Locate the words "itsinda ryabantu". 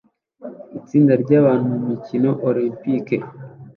0.79-1.65